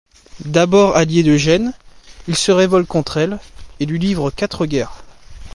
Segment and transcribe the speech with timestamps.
[0.45, 1.73] D'abord allié de Gênes,
[2.27, 3.37] il se révolte contre elle,
[3.79, 5.03] et lui livre quatre guerres.